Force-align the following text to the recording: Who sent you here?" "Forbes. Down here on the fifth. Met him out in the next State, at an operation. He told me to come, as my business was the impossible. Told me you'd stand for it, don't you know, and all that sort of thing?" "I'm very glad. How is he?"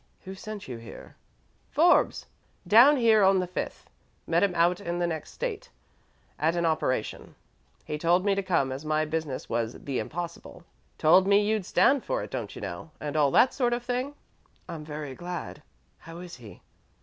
Who 0.21 0.33
sent 0.33 0.67
you 0.67 0.77
here?" 0.77 1.15
"Forbes. 1.69 2.25
Down 2.67 2.97
here 2.97 3.23
on 3.23 3.37
the 3.37 3.45
fifth. 3.45 3.87
Met 4.25 4.41
him 4.41 4.55
out 4.55 4.79
in 4.81 4.97
the 4.97 5.05
next 5.05 5.29
State, 5.29 5.69
at 6.39 6.55
an 6.55 6.65
operation. 6.65 7.35
He 7.85 7.99
told 7.99 8.25
me 8.25 8.33
to 8.33 8.41
come, 8.41 8.71
as 8.71 8.83
my 8.83 9.05
business 9.05 9.47
was 9.47 9.73
the 9.73 9.99
impossible. 9.99 10.63
Told 10.97 11.27
me 11.27 11.45
you'd 11.47 11.67
stand 11.67 12.03
for 12.03 12.23
it, 12.23 12.31
don't 12.31 12.55
you 12.55 12.61
know, 12.63 12.89
and 12.99 13.15
all 13.15 13.29
that 13.29 13.53
sort 13.53 13.73
of 13.73 13.83
thing?" 13.83 14.15
"I'm 14.67 14.83
very 14.83 15.13
glad. 15.13 15.61
How 15.99 16.17
is 16.17 16.37
he?" 16.37 16.63